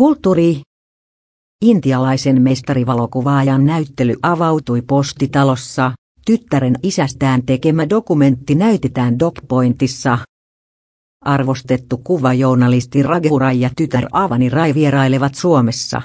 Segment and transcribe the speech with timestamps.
[0.00, 0.60] Kulttuuri.
[1.64, 5.92] Intialaisen mestarivalokuvaajan näyttely avautui postitalossa.
[6.26, 10.18] Tyttären isästään tekemä dokumentti näytetään DocPointissa.
[11.24, 16.02] Arvostettu kuvajournalisti Raghurai ja tytär Avani Rai vierailevat Suomessa.